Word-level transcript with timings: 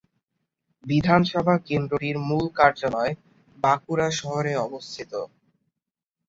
বিধানসভা 0.83 1.55
কেন্দ্রটির 1.67 2.17
মূল 2.27 2.45
কার্যালয় 2.59 3.13
বাঁকুড়া 3.57 4.07
শহরে 4.19 4.53
অবস্থিত। 4.59 5.11